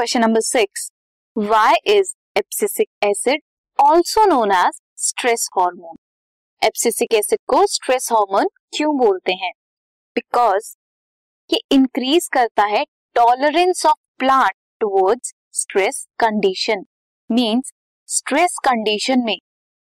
[0.00, 0.88] Question number six
[1.36, 3.40] why is abscisic acid
[3.78, 5.96] also known as stress hormone
[6.62, 9.50] abscisic acid को stress hormone क्यों बोलते हैं?
[10.16, 10.70] Because
[11.50, 12.84] ये increase करता है
[13.16, 16.84] tolerance of plant towards stress condition
[17.30, 17.72] means
[18.08, 19.36] stress condition में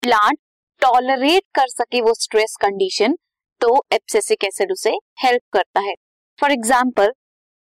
[0.04, 0.40] plant
[0.82, 3.18] tolerate कर सके वो स्ट्रेस कंडीशन
[3.62, 5.94] तो एप्सिसिक एसिड उसे हेल्प करता है.
[6.40, 7.14] फॉर एग्ज़ाम्पल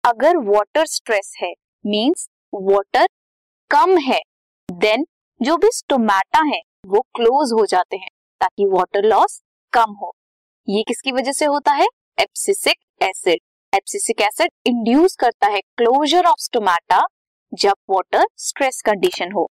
[0.03, 1.53] अगर वाटर स्ट्रेस है
[1.85, 3.07] मींस वाटर
[3.71, 4.19] कम है
[4.69, 5.05] देन
[5.41, 8.09] जो भी स्टोमेटा है, वो क्लोज हो जाते हैं,
[8.41, 9.41] ताकि वाटर लॉस
[9.73, 10.11] कम हो।
[10.67, 11.85] ये किसकी वजह से होता है?
[12.19, 13.39] Abscisic acid
[13.73, 17.01] abscisic acid induce करता है क्लोजर ऑफ़ स्टोमेटा
[17.53, 19.49] जब वाटर स्ट्रेस कंडीशन हो।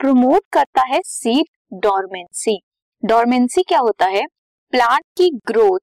[0.00, 2.60] प्रमोट करता है सीड डॉर्मेंसी
[3.02, 4.26] डॉर्मेंसी क्या होता है?
[4.72, 5.78] प्लांट की ग्रोथ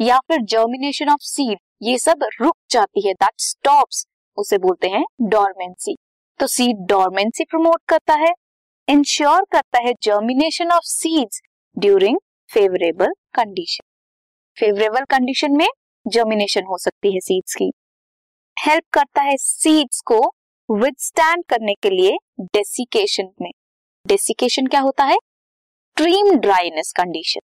[0.00, 4.04] या फिर जर्मिनेशन ऑफ़ सीड ये सब रुक जाती है दैट स्टॉप्स
[4.38, 5.96] उसे बोलते हैं डॉर्मेंसी
[6.40, 8.32] तो सीड डॉर्मेंसी प्रमोट करता है
[8.88, 11.40] इंश्योर करता है germination of seeds
[11.76, 12.18] during
[12.50, 13.84] favourable condition
[14.56, 15.68] favourable condition में
[16.06, 17.70] जर्मिनेशन हो सकती है सीड्स की.
[18.56, 20.20] हेल्प करता है सीड्स को
[20.68, 23.50] विदस्टैंड करने के लिए डेसिकेशन में.
[24.06, 25.16] डेसिकेशन क्या होता है?
[25.96, 27.40] ट्रीम ड्राइनेस कंडीशन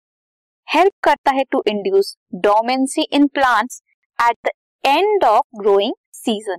[0.69, 3.83] हेल्प करता है to induce dormancy in plants
[4.19, 4.51] at the
[4.85, 6.59] end of growing season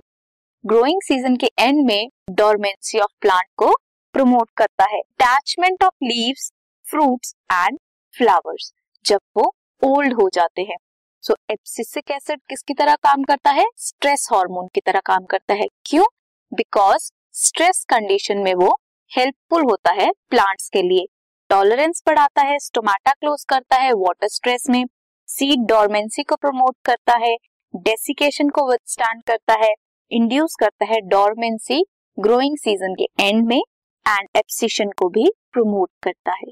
[0.64, 3.70] growing season के एंड में डोरमेंसी ऑफ़ प्लांट को
[4.14, 6.50] प्रमोट करता है। Attachment of leaves
[6.84, 7.78] fruits and
[8.14, 8.72] flowers
[9.04, 10.76] जब वो ओल्ड हो जाते हैं।
[11.24, 13.64] सो एप्सिसिक एसिड किसकी तरह काम करता है?
[13.76, 16.04] स्ट्रेस हार्मोन की तरह काम करता है। क्यों?
[16.52, 18.76] बिकॉज़ स्ट्रेस कंडीशन में वो
[19.10, 21.06] हेल्पफुल होता है प्लांट्स के लिए।
[21.50, 24.84] टॉलरेंस बढ़ाता है स्टोमाटा क्लोज करता है वाटर स्ट्रेस में।
[25.28, 27.36] सीड डोरमेंसी को प्रमोट करता है
[27.74, 29.74] डेसिकेशन को विथस्टैंड करता है।
[30.12, 31.84] इंड्यूस करता है डोरमेंसी
[32.18, 33.60] ग्रोइंग सीज़न के एंड में
[34.06, 36.50] एंड एप्सिशन को भी प्रमोट करता है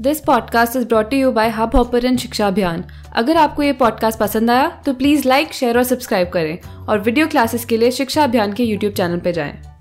[0.00, 4.68] this podcast is brought you by Hubhopper Shiksha Abhiyan अगर आपको ये पॉडकास्ट पसंद आया
[4.86, 8.64] तो प्लीज़ लाइक शेयर और सब्सक्राइब करें और वीडियो क्लासेस के लिए शिक्षा अभियान के
[8.64, 9.77] यूट्यूब चैनल पर जाएँ।